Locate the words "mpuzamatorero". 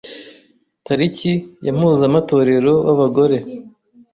1.77-2.73